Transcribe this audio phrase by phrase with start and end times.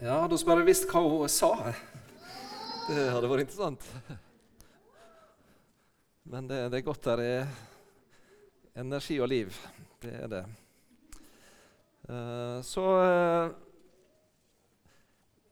[0.00, 1.50] Ja, da skulle jeg visst hva hun sa.
[2.88, 3.84] Det hadde vært interessant.
[6.24, 7.50] Men det, det er godt der er
[8.80, 9.52] energi og liv.
[10.00, 10.40] Det er det.
[12.08, 13.52] Eh, Så eh,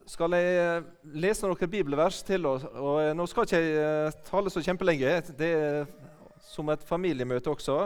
[0.09, 2.65] skal jeg lese noen bibelvers til oss.
[2.73, 5.17] Og eh, nå skal ikke jeg eh, tale så kjempelenge.
[5.37, 5.97] Det er
[6.49, 7.83] som et familiemøte også.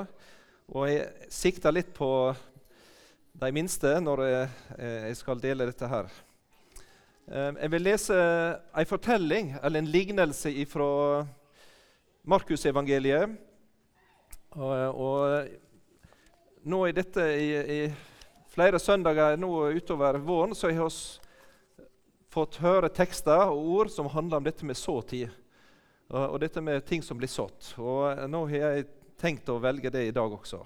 [0.71, 1.11] Og jeg
[1.43, 2.13] sikter litt på
[3.43, 4.61] de minste når eh,
[5.11, 6.23] jeg skal dele dette her.
[7.31, 8.15] Eh, Jeg vil lese
[8.75, 11.27] en fortelling, eller en lignelse fra
[12.25, 13.37] Markusevangeliet.
[14.51, 15.47] Og, og
[16.65, 17.93] nå i dette i, i
[18.53, 21.87] flere søndager nå utover våren så har vi
[22.33, 25.31] fått høre tekster og ord som handler om dette med såtid.
[26.11, 27.73] Og, og dette med ting som blir sådd.
[27.79, 28.87] Og nå har jeg
[29.21, 30.61] tenkt å velge det i dag også.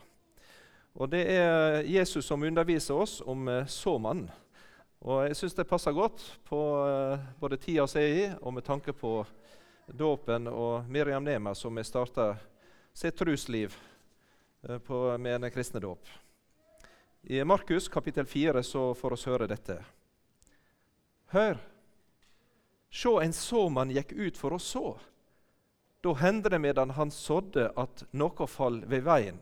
[0.97, 4.31] Og Det er Jesus som underviser oss om eh, såmannen.
[5.07, 8.65] Og Jeg syns det passer godt på eh, både tida vi er i, og med
[8.67, 9.21] tanke på
[9.87, 12.25] dåpen og Miriam Nema, som har starta
[12.91, 13.77] sitt trusliv
[14.67, 16.11] eh, på, med en kristne dåp.
[17.23, 19.77] I Markus kapittel 4 så får vi høre dette.
[21.31, 21.63] Hør!
[22.91, 24.85] Sjå, en såmann gikk ut for å så.
[26.03, 29.39] Da hendte det medan han sådde, at noe fall ved veien,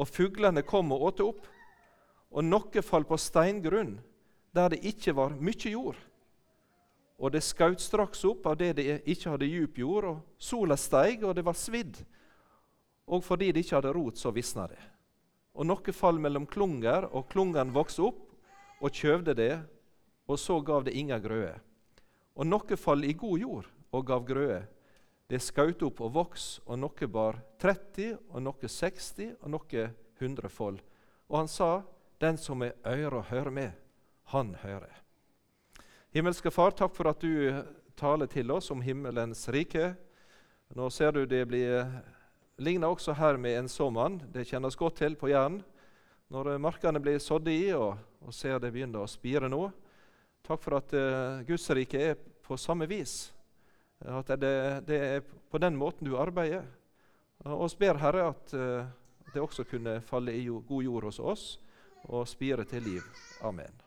[0.00, 1.46] og fuglene kom og åt opp.
[2.32, 3.98] Og noe fall på steingrunn,
[4.54, 5.98] der det ikke var mye jord.
[7.18, 11.22] Og det skjøt straks opp av det det ikke hadde djup jord, og sola steig,
[11.24, 12.00] og det var svidd.
[13.06, 14.80] Og fordi det ikke hadde rot, så visna det.
[15.54, 18.24] Og noe fall mellom klunger, og klungene vokste opp
[18.82, 19.54] og kjøvde det,
[20.26, 21.54] og så gav det inga grøde.
[22.34, 24.64] Og noe fall i god jord og gav grøde.
[25.30, 29.86] Det skjøt opp og voks, og noe bar 30, og noe 60, og noe
[30.18, 30.82] 100 fold.
[31.30, 31.70] Og han sa,
[32.20, 33.83] den som er øyre, høre med,
[34.32, 35.02] han hører.
[36.14, 37.64] Himmelske Far, takk for at du
[37.98, 39.94] taler til oss om himmelens rike.
[40.74, 41.88] Nå ser du det blir
[42.56, 44.20] ligner også her med en såmann.
[44.32, 45.60] Det kjennes godt til på Jæren.
[46.32, 49.68] Når markene blir sådd i, og, og ser det begynner å spire nå.
[50.44, 53.32] Takk for at uh, Guds rike er på samme vis.
[54.04, 54.54] At det,
[54.88, 56.66] det er på den måten du arbeider.
[57.44, 58.84] Og vi ber Herre at uh,
[59.32, 61.46] det også kunne falle i god jord hos oss
[62.04, 63.02] og spire til liv.
[63.42, 63.84] Amen.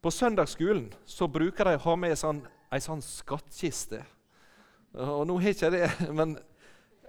[0.00, 4.04] På søndagsskolen så bruker de å ha med sånn, ei sånn skattkiste.
[4.94, 5.88] Og nå har jeg det,
[6.18, 6.36] men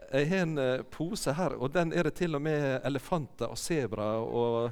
[0.10, 3.60] jeg har en uh, pose her, og den er det til og med elefanter og
[3.62, 4.72] sebraer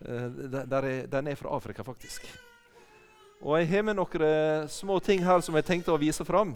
[0.00, 2.28] er, Den er fra Afrika, faktisk.
[3.42, 6.54] Og jeg har med noen små ting her som jeg tenkte å vise fram.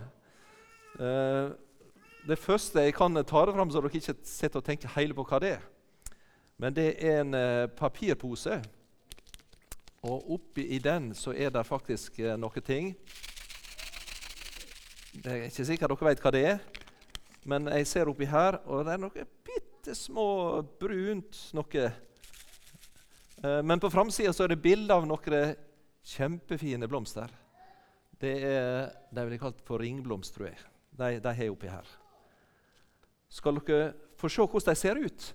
[0.96, 5.26] Det første jeg kan ta det fram, så dere ikke sitter og tenker hele på
[5.28, 5.66] hva det er.
[6.56, 7.36] Men det er en
[7.76, 8.62] papirpose.
[10.04, 12.90] Og oppi i den så er det faktisk eh, noen ting.
[15.14, 16.58] Det er ikke sikkert dere vet hva det er,
[17.48, 20.26] men jeg ser oppi her, og det er noe bitte små
[20.80, 21.86] brunt noe.
[23.40, 25.56] Eh, men på framsida er det bilde av noen
[26.04, 27.32] kjempefine blomster.
[28.20, 30.60] Det er de blir kalt for ringblomst, tror jeg.
[30.94, 31.88] De, de har jeg oppi her.
[33.32, 35.30] Skal dere få se hvordan de ser ut?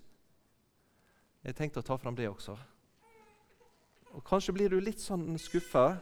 [1.43, 2.55] Jeg tenkte å ta fram det også.
[4.15, 5.99] Og Kanskje blir du litt sånn skuffa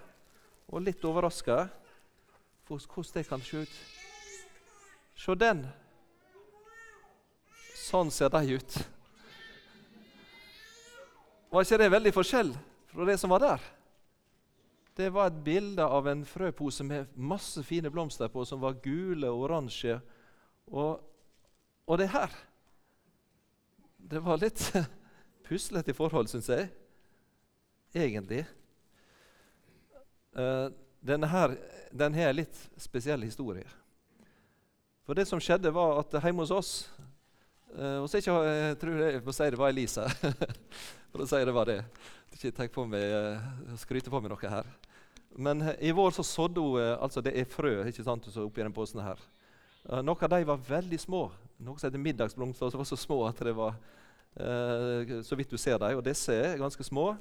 [0.67, 1.65] og litt overraska
[2.67, 3.75] for hvordan det kan se ut.
[5.17, 5.65] Se den.
[7.75, 8.77] Sånn ser de ut.
[11.51, 12.51] Var ikke det veldig forskjell
[12.91, 13.67] fra det som var der?
[14.97, 19.29] Det var et bilde av en frøpose med masse fine blomster på, som var gule
[19.29, 19.99] og oransje.
[20.67, 20.99] Og,
[21.87, 22.33] og det her
[23.97, 24.61] Det var litt
[25.47, 26.67] puslete i forhold, syns jeg
[28.05, 28.45] egentlig.
[30.37, 30.69] Uh,
[31.01, 31.55] denne her,
[31.91, 33.65] den har en litt spesiell historie.
[35.07, 36.71] For det som skjedde, var at hjemme hos oss
[37.77, 40.07] uh, og ikke, Jeg tror jeg må si det var Elisa.
[41.13, 41.77] For å si det var det.
[42.35, 44.67] Ikke tenk på meg, uh, skryte på meg noe her.
[45.39, 48.65] Men uh, i vår så sådde hun altså Det er frø ikke sant, så oppi
[48.65, 49.21] den posen her.
[49.87, 51.29] noen av dem var veldig små.
[51.63, 53.79] Noe som heter middagsblomster, som var så små at det var
[55.25, 55.97] så vidt du ser dem.
[55.97, 57.13] Og disse er ganske små.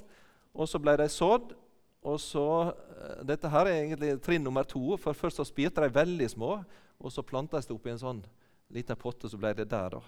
[0.57, 1.55] Og så ble de sådd.
[2.07, 2.47] Og så,
[3.27, 4.97] Dette her er egentlig trinn nummer to.
[4.97, 6.63] for Først så spirte de veldig små,
[6.99, 8.23] og så plantes det oppi en sånn
[8.71, 9.29] liten potte.
[9.29, 10.01] så ble det der da.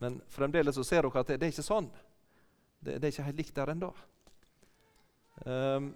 [0.00, 1.90] Men fremdeles så ser dere at det, det er ikke sånn.
[2.78, 3.92] Det, det, er ikke helt likt der ennå.
[5.46, 5.92] Um,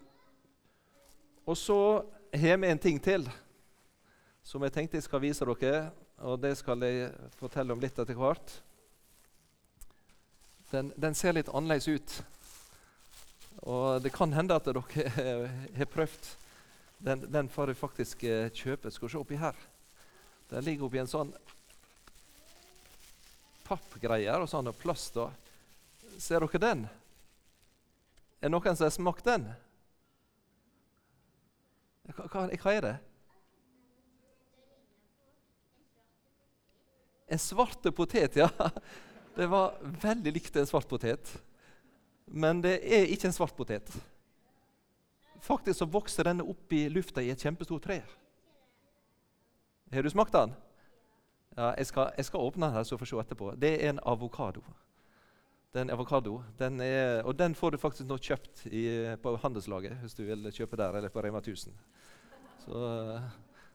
[1.46, 1.78] og så
[2.32, 3.26] har vi en ting til
[4.42, 5.90] som jeg tenkte jeg skal vise dere.
[6.22, 8.52] Og det skal jeg fortelle om litt etter hvert.
[10.70, 12.14] Den, den ser litt annerledes ut.
[13.60, 14.82] Og det kan hende at dere
[15.78, 16.30] har prøvd.
[17.02, 18.90] Den, den får jeg faktisk eh, kjøpe.
[18.90, 19.58] Skal vi se oppi her.
[20.50, 21.32] Den ligger oppi en sånn
[23.66, 25.18] pappgreier og sånn og plast.
[26.18, 26.84] Ser dere den?
[28.42, 29.46] Er det noen som har smakt den?
[32.12, 32.96] Hva, hva er det?
[37.32, 38.50] En svarte potet, ja.
[39.36, 41.30] Det var veldig likt en svart potet.
[42.32, 43.92] Men det er ikke en svart potet.
[45.42, 47.98] Faktisk så vokser denne opp i lufta i et kjempestort tre.
[49.92, 50.54] Har du smakt den?
[51.56, 53.50] Ja, jeg skal, jeg skal åpne den her, så får se etterpå.
[53.60, 54.62] Det er en avokado.
[55.72, 56.38] Det er en avokado.
[56.58, 58.86] Den er, og den får du faktisk nå kjøpt i,
[59.22, 61.76] på handelslaget hvis du vil kjøpe der, eller på Rema 1000.
[62.64, 63.20] Så,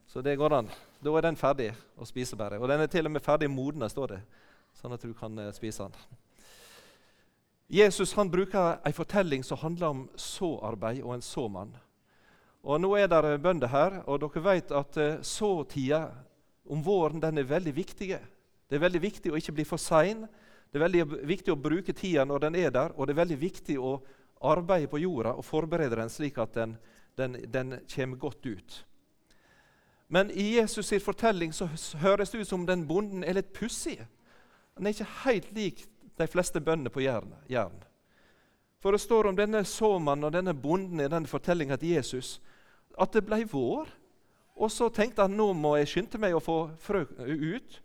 [0.08, 0.72] så, det går an.
[1.04, 2.58] Da er den ferdig å spise bare.
[2.58, 4.22] Og den er til og med ferdig modna, står det,
[4.80, 6.18] sånn at du kan uh, spise den.
[7.68, 11.74] Jesus han bruker en fortelling som handler om såarbeid og en såmann.
[12.64, 16.08] Og Nå er det bønder her, og dere vet at uh, såtida
[16.68, 18.10] om våren den er veldig viktig.
[18.68, 20.26] Det er veldig viktig å ikke bli for sein.
[20.72, 23.40] Det er veldig viktig å bruke tida når den er der, og det er veldig
[23.40, 23.98] viktig å
[24.44, 26.76] arbeide på jorda og forberede den slik at den,
[27.18, 28.84] den, den kommer godt ut.
[30.08, 31.68] Men i Jesus' fortelling så
[32.00, 34.00] høres det ut som den bonden er litt pussig.
[34.76, 35.88] Han er ikke helt lik
[36.18, 37.84] de fleste bøndene på Jæren.
[38.82, 42.38] For det står om denne såmannen og denne bonden i denne fortellinga til Jesus
[42.98, 43.90] at det ble vår.
[44.58, 47.80] Og så tenkte han nå må jeg skynde meg å få frø ut.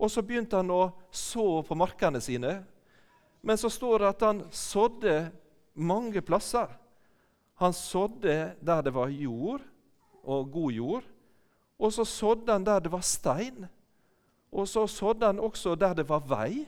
[0.00, 2.60] Og så begynte han å så på markene sine.
[3.42, 5.14] Men så står det at han sådde
[5.74, 6.72] mange plasser.
[7.60, 9.62] Han sådde der det var jord,
[10.24, 11.04] og god jord.
[11.80, 13.68] Og så sådde han der det var stein.
[14.52, 16.66] Og så sådde han også der det var vei.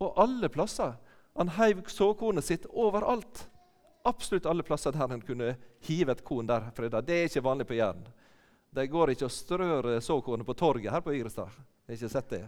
[0.00, 0.94] Og alle plasser.
[1.38, 3.48] Han heiv såkornet sitt overalt.
[4.08, 5.56] Absolutt alle plasser der han kunne
[5.86, 6.70] hive et korn der.
[6.74, 7.02] Freda.
[7.02, 8.06] Det er ikke vanlig på Jæren.
[8.70, 11.54] De går ikke og strør såkornet på torget her på Igrestad.
[11.86, 12.42] Jeg har ikke sett det.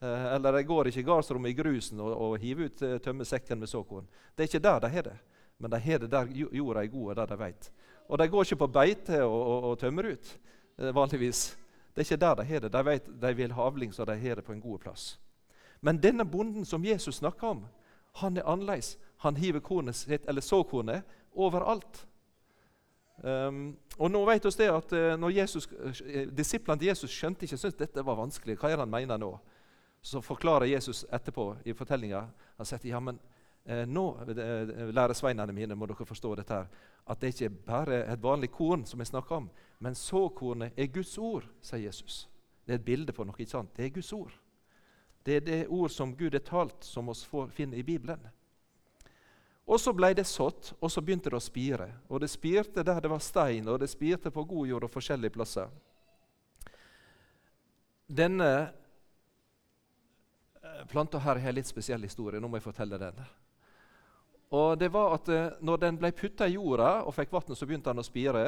[0.00, 3.58] Eh, eller de går ikke i gardsrommet i grusen og, og hiver ut tømme sekken
[3.58, 4.06] med såkorn.
[4.34, 5.16] Det er ikke der de har det,
[5.58, 7.70] men de har det der jorda er god, og der de vet.
[8.08, 10.30] Og de går ikke på beite og, og, og tømmer ut
[10.78, 11.56] eh, vanligvis.
[11.92, 12.72] Det er ikke der de har det.
[12.72, 15.16] De vet de vil ha avling, så de har det på en god plass.
[15.80, 17.66] Men denne bonden som Jesus snakker om,
[18.18, 18.96] han er annerledes.
[19.22, 21.02] Han hiver kornet sitt, eller såkornet
[21.34, 22.06] overalt.
[23.22, 27.46] Um, og nå vet vi det at uh, når Jesus, uh, Disiplene til Jesus skjønte
[27.46, 28.54] ikke syntes dette var vanskelig.
[28.58, 29.32] Hva er det han mener nå?
[30.02, 32.20] Så forklarer Jesus etterpå i fortellinga
[32.58, 33.18] han sier, ja, men
[33.66, 34.04] uh, nå,
[34.94, 36.70] læresveinene mine, må dere forstå dette her,
[37.10, 39.50] at det ikke bare er et vanlig korn som jeg snakker om,
[39.82, 42.26] men såkornet er Guds ord, sier Jesus.
[42.66, 43.34] Det er et bilde på noe.
[43.38, 43.74] ikke sant?
[43.74, 44.34] Det er Guds ord.
[45.28, 48.22] Det er det ord som Gud har talt, som vi finner i Bibelen.
[49.68, 51.90] Og så ble det sådd, og så begynte det å spire.
[52.08, 55.34] Og det spirte der det var stein, og det spirte på god jord og forskjellige
[55.34, 55.68] plasser.
[58.08, 58.48] Denne
[60.62, 62.40] eh, planta her har en litt spesiell historie.
[62.40, 63.20] Nå må jeg fortelle den.
[64.56, 67.68] Og det var at eh, når den ble putta i jorda og fikk vann, så
[67.68, 68.46] begynte den å spire.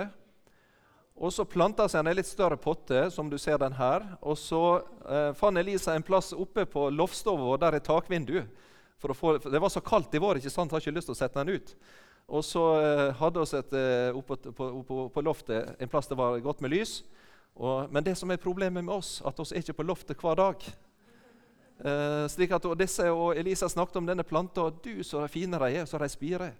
[1.20, 4.06] Og Så planta seg en litt større potte, som du ser den her.
[4.24, 4.60] Og Så
[5.04, 8.40] eh, fant Elisa en plass oppe på loftstua, der er takvindu.
[9.00, 10.72] Få, det var så kaldt i vår, ikke sant?
[10.72, 11.74] har ikke lyst til å sette den ut.
[12.30, 16.38] Og så eh, hadde vi eh, oppe på, på, på, loftet en plass det var
[16.44, 17.00] godt med lys.
[17.56, 20.38] Og, men det som er problemet med oss, at vi er ikke på loftet hver
[20.38, 20.68] dag.
[21.80, 24.68] Eh, slik at disse og Elisa snakket om denne planta.
[24.84, 26.52] Du, så fine de er, så de spirer.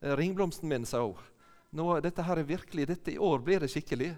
[0.00, 1.31] Eh, ringblomsten min, sa hun.
[1.72, 4.12] Nå, dette her er virkelig, dette I år blir det skikkelig.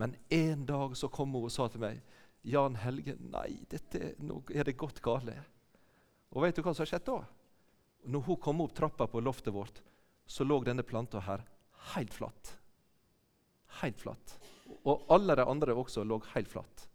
[0.00, 2.00] Men en dag så kom hun og sa til meg
[2.48, 5.30] Jan Helge, nei, dette, nå er det gått galt.
[6.32, 7.18] Og vet du hva som har skjedd da?
[8.10, 9.82] Når hun kom opp trappa på loftet vårt,
[10.26, 11.44] så lå denne planta her
[11.92, 12.56] helt flatt.
[13.82, 14.38] Helt flatt.
[14.82, 16.88] Og alle de andre også lå helt flatt.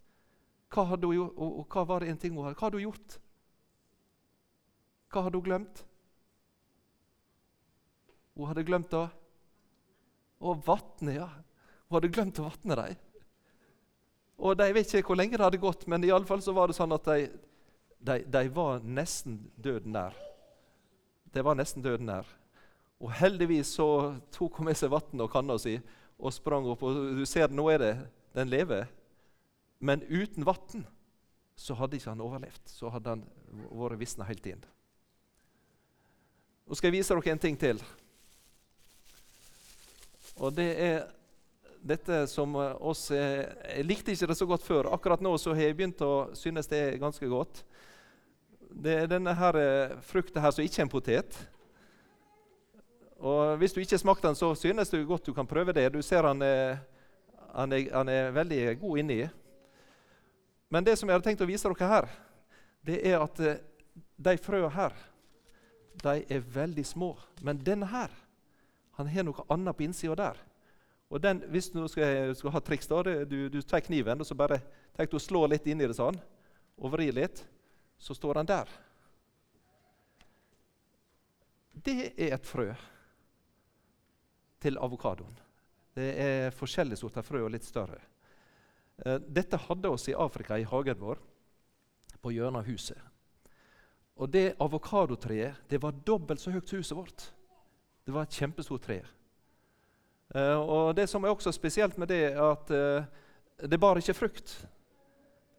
[0.73, 2.57] Hva, hadde hun, og hva var det en ting hun hadde?
[2.57, 3.19] Hva hadde hun gjort?
[5.13, 5.85] Hva hadde hun glemt?
[8.35, 9.05] Hun hadde glemt det.
[10.39, 11.27] Å vatne, ja.
[11.87, 13.03] Hun hadde glemt å vatne dem.
[14.37, 16.69] Og De vet ikke hvor lenge det hadde gått, men i alle fall så var
[16.69, 17.29] det sånn at de
[17.99, 20.15] de, de var nesten døden nær.
[21.33, 22.27] De var nesten døden nær.
[23.01, 23.87] Og heldigvis så
[24.33, 25.77] tok hun med seg vann og kanna si
[26.17, 26.83] og sprang opp.
[26.83, 27.93] og Du ser, nå er det,
[28.37, 28.87] den lever.
[29.79, 30.85] Men uten vann
[31.57, 32.63] så hadde ikke han overlevd.
[32.69, 33.25] Så hadde han
[33.69, 34.63] vært visna helt inn.
[36.67, 37.81] Nå skal jeg vise dere en ting til.
[40.37, 40.97] Og det er
[41.87, 44.89] dette som oss Jeg likte ikke det så godt før.
[44.93, 47.63] Akkurat nå så har jeg begynt å synes det er ganske godt.
[48.67, 51.37] Det er denne her, eh, frukta her som ikke er en potet.
[53.17, 55.93] Og Hvis du ikke har smakt den, så synes du godt du kan prøve det.
[55.93, 56.77] Du ser han er,
[57.55, 59.29] han er, han er veldig god inni.
[60.69, 62.09] Men det som jeg hadde tenkt å vise dere her,
[62.85, 63.63] det er at eh,
[64.17, 64.93] de frøene her
[66.03, 67.15] de er veldig små.
[67.41, 68.11] Men denne her
[68.97, 70.39] han har noe annet på innsida der.
[71.07, 74.35] Og den, Hvis du skal, skal ha triks, da, du, du tar kniven og så
[74.35, 74.59] bare
[74.97, 76.17] tenk du slår litt inn i det sånn,
[76.77, 77.43] og vrir litt,
[77.97, 78.69] så står han der.
[81.71, 82.71] Det er et frø
[84.61, 85.37] til avokadoen.
[85.97, 88.01] Det er forskjellige sorter frø og litt større.
[89.05, 91.21] Eh, dette hadde oss i Afrika, i hagen vår,
[92.21, 92.99] på hjørnet av huset.
[94.17, 97.27] Og det avokadotreet det var dobbelt så høyt som huset vårt.
[98.07, 99.01] Det var et kjempestort tre.
[100.31, 103.03] Uh, og Det som er også spesielt med det, er at uh,
[103.67, 104.53] det bar ikke frukt.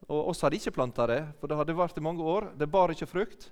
[0.08, 2.48] Og oss hadde ikke planta det, for det hadde vært i mange år.
[2.56, 3.50] Det bar ikke frukt.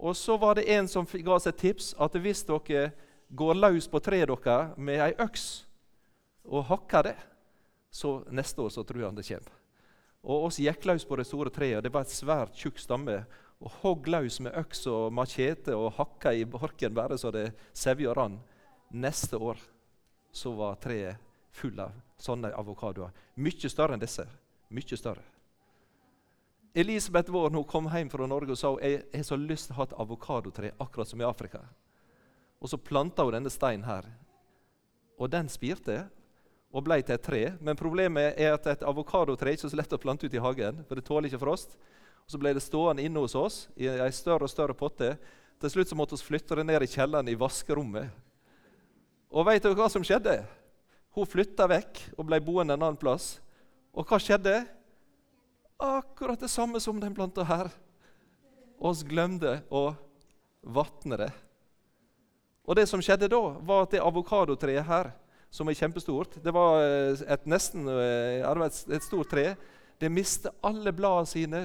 [0.00, 2.86] Og så var det en som ga oss et tips at hvis dere
[3.28, 5.66] går løs på treet deres med ei øks
[6.48, 7.16] og hakker det,
[7.92, 9.60] så neste år så tror jeg det kommer.
[10.24, 11.84] Og oss gikk løs på det store treet.
[11.84, 13.26] Det var et svært tjukk stamme.
[13.62, 18.14] Og hogg løs med øks og machete og hakka i barken bare så det sevja
[18.14, 18.40] rann.
[18.90, 19.60] Neste år
[20.32, 21.20] så var treet
[21.52, 23.12] full av sånne avokadoer.
[23.38, 24.26] Mye større enn disse.
[24.72, 25.22] Mye større.
[26.74, 29.82] Elisabeth vår hun kom hjem fra Norge og sa jeg har så lyst til å
[29.82, 31.60] ha et avokadotre akkurat som i Afrika.
[32.62, 34.06] Og Så planta hun denne steinen her.
[35.18, 36.06] Og den spirte
[36.72, 37.42] og ble til et tre.
[37.60, 40.84] Men problemet er at et avokadotre er ikke så lett å plante ut i hagen.
[40.88, 41.76] for det tåler ikke frost.
[42.24, 45.14] Og Så ble det stående inne hos oss i ei større og større potte.
[45.62, 48.10] Til slutt så måtte vi flytte det ned i kjelleren i vaskerommet.
[49.32, 50.42] Og vet dere hva som skjedde?
[51.12, 53.36] Hun flytta vekk og ble boende en annen plass.
[53.92, 54.62] Og hva skjedde?
[55.82, 57.70] Akkurat det samme som den planta her.
[58.82, 59.92] Oss glemte å
[60.62, 61.30] vatne det.
[62.62, 65.10] Og det som skjedde da, var at det avokadotreet her,
[65.52, 69.52] som er kjempestort Det var eh, et nesten eh, et stort tre.
[70.00, 71.60] Det mistet alle bladene sine.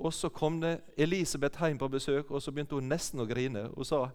[0.00, 3.68] Og så kom det Elisabeth hjem på besøk, og så begynte hun nesten å grine.
[3.74, 4.06] Hun sa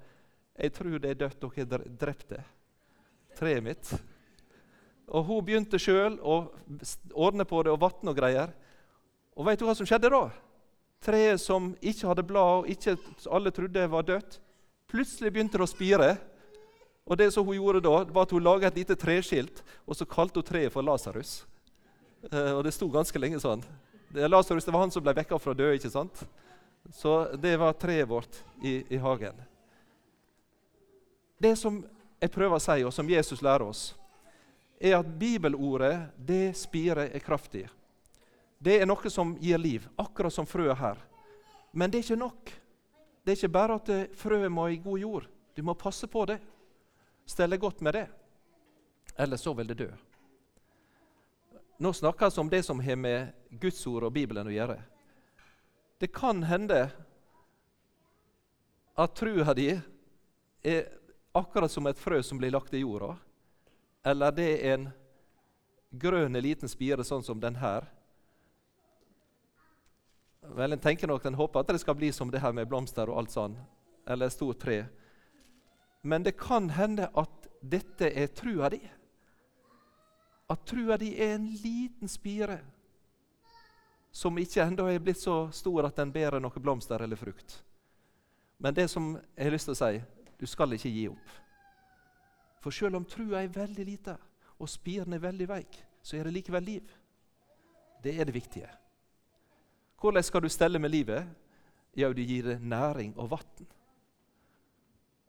[0.56, 2.44] jeg tror det er dødt, dere har drept det.
[3.36, 3.90] Treet mitt.
[5.12, 6.46] Og Hun begynte sjøl å
[7.14, 8.54] ordne på det og vatne og greier.
[9.36, 10.30] Og vet du hva som skjedde da?
[11.04, 12.96] Treet som ikke hadde blad, og ikke
[13.28, 14.40] alle trodde var dødt,
[14.90, 16.14] plutselig begynte det å spire.
[17.06, 20.08] Og det som hun gjorde da, var at hun laga et lite treskilt, og så
[20.10, 21.44] kalte hun treet for Lasarus.
[22.32, 23.62] Eh, og det sto ganske lenge sånn.
[24.16, 25.76] Lasarus var han som ble vekka fra døde.
[25.76, 26.24] ikke sant?
[26.94, 29.36] Så det var treet vårt i, i hagen.
[31.38, 31.82] Det som
[32.22, 33.90] jeg prøver å si, og som Jesus lærer oss,
[34.80, 37.66] er at bibelordet det spiret er kraftig.
[38.60, 41.02] Det er noe som gir liv, akkurat som frøet her.
[41.76, 42.54] Men det er ikke nok.
[43.26, 45.28] Det er ikke bare at frøet må i god jord.
[45.56, 46.40] Du må passe på det.
[47.26, 48.06] Stelle godt med det.
[49.18, 49.90] Ellers så vil det dø.
[51.78, 54.78] Nå snakker vi om det som har med Guds ord og Bibelen å gjøre.
[56.00, 56.86] Det kan hende
[58.96, 59.74] at trua di
[60.64, 60.88] er
[61.36, 63.16] akkurat som et frø som blir lagt i jorda.
[64.06, 64.88] Eller det er en
[65.92, 67.92] grønn liten spire, sånn som den her,
[70.54, 73.10] Vel, En tenker nok, en håper at det skal bli som det her med blomster
[73.10, 73.56] og alt sånn,
[74.06, 74.84] eller et stort tre.
[76.06, 78.82] Men det kan hende at dette er trua di.
[80.50, 82.60] At trua di er en liten spire
[84.16, 87.58] som ikke ennå er blitt så stor at den bærer noen blomster eller frukt.
[88.58, 89.98] Men det som jeg har lyst til å si,
[90.40, 91.34] du skal ikke gi opp.
[92.64, 94.16] For selv om trua er veldig lita
[94.56, 96.96] og spiren er veldig veik, så er det likevel liv.
[98.02, 98.70] Det er det viktige.
[100.00, 101.28] Hvordan skal du stelle med livet?
[101.96, 103.68] Jau, du gir det næring og vann.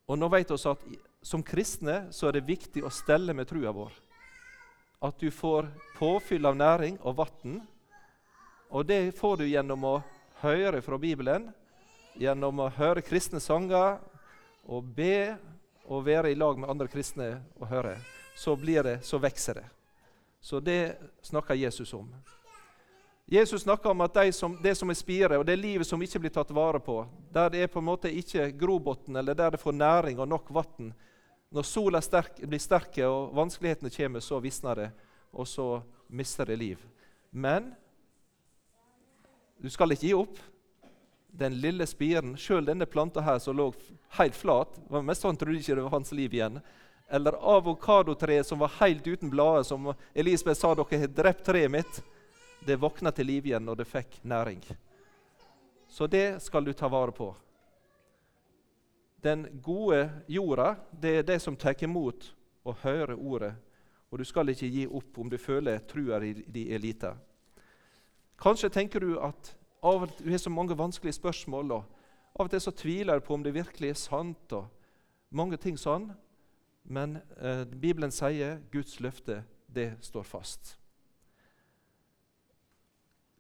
[0.07, 0.89] Og nå vet vi at
[1.27, 3.91] Som kristne så er det viktig å stelle med trua vår.
[5.01, 7.61] At du får påfyll av næring og vann.
[8.71, 9.97] Og det får du gjennom å
[10.43, 11.51] høre fra Bibelen,
[12.17, 13.99] gjennom å høre kristne sanger
[14.67, 15.37] og be
[15.87, 17.97] og være i lag med andre kristne og høre.
[18.37, 19.67] Så, blir det, så vokser det.
[20.41, 22.09] Så det snakker Jesus om.
[23.27, 26.21] Jesus snakker om at de som, det som er spire, og det livet som ikke
[26.23, 27.01] blir tatt vare på,
[27.35, 30.53] der det er på en måte ikke grobunn, eller der det får næring og nok
[30.55, 30.93] vann
[31.55, 34.91] Når sola sterk, blir sterke og vanskelighetene kommer, så visner det,
[35.31, 35.69] og så
[36.09, 36.83] mister det liv.
[37.31, 37.73] Men
[39.59, 40.41] du skal ikke gi opp.
[41.37, 43.69] Den lille spiren, sjøl denne planta her som lå
[44.17, 46.61] helt flat var mest sånn trodde ikke det var hans liv igjen.
[47.13, 52.03] Eller avokadotreet som var helt uten blader, som Elisabeth sa dere har drept treet mitt
[52.67, 54.63] det våkna til liv igjen, og det fikk næring.
[55.89, 57.31] Så det skal du ta vare på.
[59.23, 62.33] Den gode jorda det er det som tar imot
[62.65, 63.55] og hører ordet.
[64.11, 67.17] Og du skal ikke gi opp om du føler trua di er lita.
[68.39, 71.85] Kanskje tenker du at av og du har så mange vanskelige spørsmål, og
[72.37, 74.53] av og til så tviler du på om det virkelig er sant.
[74.53, 74.67] og
[75.31, 76.11] mange ting sånn.
[76.87, 80.77] Men eh, Bibelen sier Guds løfte det står fast.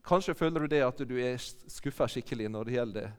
[0.06, 3.14] Kanskje føler du det at du er skuffa skikkelig når det gjelder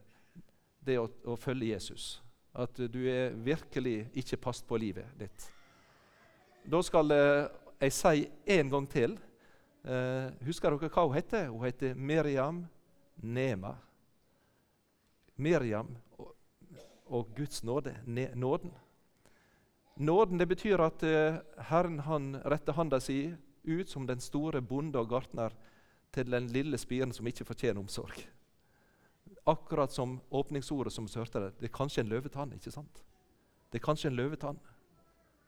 [0.88, 2.18] det å, å, følge Jesus.
[2.58, 5.46] At du er virkelig ikke passet på livet ditt.
[6.68, 7.46] Da skal eh,
[7.80, 8.24] jeg si
[8.58, 9.14] en gang til.
[9.86, 11.46] Eh, husker dere hva hun heter?
[11.52, 12.64] Hun heter Miriam
[13.22, 13.76] Nema.
[15.38, 17.94] Miriam og, Guds nåde.
[18.34, 18.72] nåden.
[19.96, 21.38] Nåden det betyr at eh,
[21.70, 23.34] Herren han retter handa si
[23.64, 25.54] ut som den store bonde og gartner
[26.12, 28.26] til den lille spiren som ikke fortjener omsorg.
[29.48, 31.52] Akkurat som åpningsordet som vi hørte det.
[31.60, 32.52] Det er kanskje en løvetann.
[32.52, 33.04] ikke sant?
[33.72, 34.58] Det er kanskje en løvetann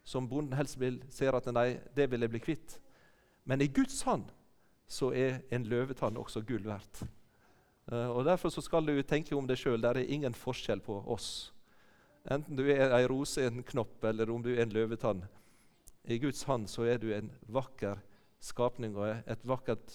[0.04, 2.78] som bonden helst vil, ser at nei, det vil jeg bli kvitt.
[3.44, 4.30] Men i Guds hånd
[4.90, 7.04] så er en løvetann også gull verdt.
[7.92, 9.80] Uh, og Derfor så skal du tenke om deg sjøl.
[9.82, 11.52] Det er ingen forskjell på oss.
[12.30, 15.22] Enten du er ei rose, en knopp, eller om du er en løvetann.
[16.04, 18.00] I Guds hånd så er du en vakker
[18.40, 19.94] skapning og et vakkert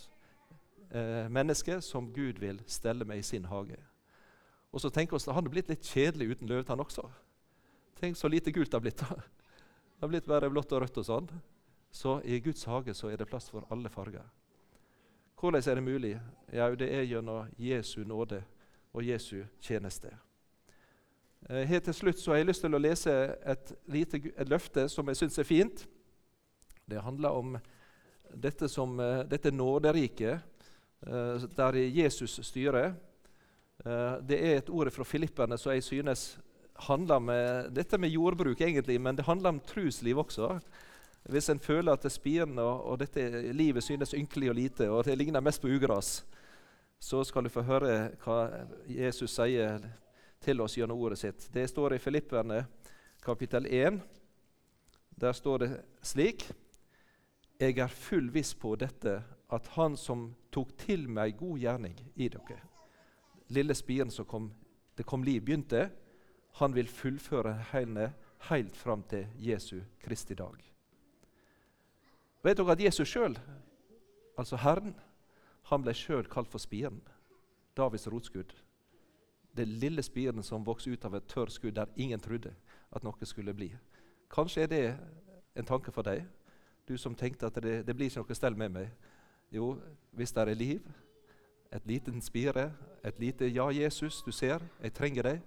[0.92, 3.78] eh, menneske som Gud vil stelle med i sin hage.
[4.76, 7.08] Og så tenker vi at han hadde blitt litt kjedelig uten løvetann også.
[7.96, 9.04] Tenk så lite gult det har blitt.
[9.96, 11.30] Det har blitt bare blått og rødt og sånn.
[11.96, 14.26] Så i Guds hage så er det plass for alle farger.
[15.40, 16.12] Hvordan er det mulig?
[16.52, 18.44] Ja, Det er gjennom Jesu nåde
[18.92, 20.12] og Jesu tjeneste.
[21.50, 23.14] Eh, helt til slutt så har jeg lyst til å lese
[23.46, 25.86] et, lite, et løfte som jeg syns er fint.
[26.90, 27.58] Det handler om
[28.34, 30.42] dette, som, eh, dette nåderiket
[31.08, 32.96] eh, der Jesus styrer.
[33.84, 36.38] Det er et ord fra Filipperne som jeg synes
[36.88, 40.60] handler med dette med jordbruk, egentlig, men det handler om trusliv også.
[41.30, 45.06] Hvis en føler at det spiren og, og dette livet synes ynkelig og lite, og
[45.06, 46.26] det ligner mest på ugras,
[47.00, 49.82] så skal du få høre hva Jesus sier
[50.44, 51.48] til oss gjennom ordet sitt.
[51.54, 52.66] Det står i Filipperne
[53.26, 54.00] kapittel 1.
[55.16, 55.72] Der står det
[56.04, 56.48] slik
[57.60, 62.30] Jeg er full viss på dette, at Han som tok til meg god gjerning i
[62.30, 62.75] dere
[63.54, 64.50] Lille spiren som kom,
[64.96, 65.90] det kom liv, begynte.
[66.60, 68.14] Han vil fullføre henne
[68.50, 70.62] helt fram til Jesu Kristi dag.
[72.46, 73.38] Vet dere at Jesus sjøl,
[74.38, 74.94] altså Herren,
[75.72, 77.02] han ble sjøl kalt for spiren.
[77.76, 78.54] Davids rotskudd
[79.56, 82.52] det lille spiren som vokste ut av et tørr skudd der ingen trodde
[82.92, 83.70] at noe skulle bli.
[84.32, 84.84] Kanskje er det
[85.56, 86.26] en tanke for deg,
[86.86, 88.90] du som tenkte at det, det blir ikke noe stell med meg.
[89.54, 89.78] Jo,
[90.12, 90.90] hvis det er liv,
[91.72, 92.72] et liten spire,
[93.04, 95.42] et lite 'Ja, Jesus, du ser, jeg trenger deg',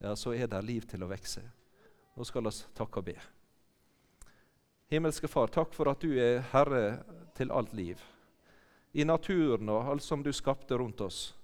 [0.00, 1.42] ja, så er det liv til å vokse.
[2.16, 3.16] Nå skal vi takke og be.
[4.90, 7.04] Himmelske Far, takk for at du er herre
[7.34, 8.00] til alt liv.
[8.94, 11.34] I naturen og alt som du skapte rundt oss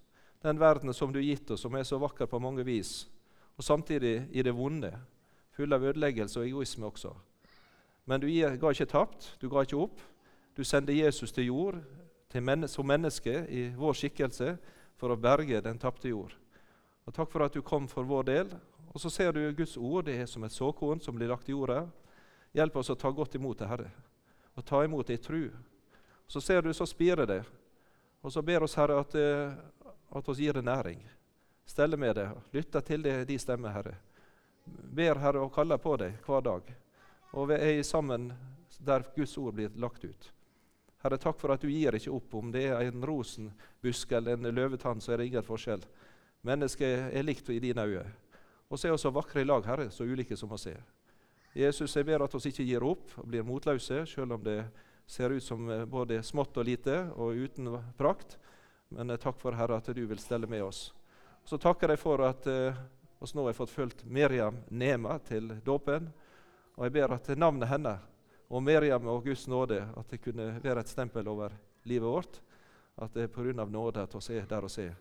[0.44, 3.06] den verden som du har gitt oss, som er så vakker på mange vis,
[3.56, 4.90] og samtidig i det vonde,
[5.56, 7.14] full av ødeleggelse og egoisme også.
[8.04, 10.02] Men du ga ikke tapt, du ga ikke opp.
[10.56, 11.78] Du sendte Jesus til jord
[12.34, 14.56] til men som menneske i vår skikkelse
[14.98, 16.32] for å berge den tapte jord.
[17.06, 18.50] Og Takk for at du kom for vår del.
[18.90, 21.54] Og så ser du Guds ord det er som et såkorn som blir lagt i
[21.54, 21.84] jorda.
[22.54, 23.88] Hjelp oss å ta godt imot det, Herre,
[24.54, 25.44] og ta imot det i tru.
[26.26, 27.40] Så ser du, så spirer det.
[28.22, 29.54] Og så ber oss, Herre, at, eh,
[30.10, 31.02] at oss gir det næring.
[31.66, 33.96] Steller med det, lytter til det de stemmer, Herre.
[34.66, 36.70] Ber Herre og kaller på deg hver dag.
[37.34, 38.32] Og vi er sammen
[38.78, 40.33] der Guds ord blir lagt ut.
[41.04, 42.32] Herre, takk for at du gir ikke opp.
[42.38, 45.82] Om det er en rosenbusk eller en løvetann, så er det ingen forskjell.
[46.48, 48.06] Mennesket er likt i dine øyne.
[48.72, 50.80] Og så er vi så vakre i lag, Herre, så ulike som oss er.
[51.54, 54.62] Jesus, jeg ber at vi ikke gir opp og blir motløse, selv om det
[55.06, 57.68] ser ut som både smått og lite og uten
[58.00, 58.38] prakt.
[58.88, 60.88] Men eh, takk for Herre at du vil stelle med oss.
[61.44, 62.80] Så takker jeg for at eh,
[63.20, 66.08] oss nå har fått fulgt Miriam Nema til dåpen.
[66.80, 67.98] Og jeg ber at navnet henne
[68.48, 71.54] og Miriam og Guds nåde at det kunne være et stempel over
[71.84, 72.42] livet vårt.
[72.96, 73.64] At det er pga.
[73.64, 74.94] nåde at vi er der vi er.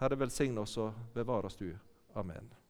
[0.00, 1.72] Herre, velsign oss og bevar oss du.
[2.14, 2.63] Amen.